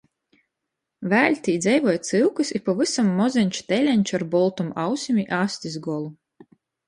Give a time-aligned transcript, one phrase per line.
[1.09, 6.11] Vēļ tī dzeivoj cyukys i pavysam mozeņš teleņš ar boltom ausim i astis golu.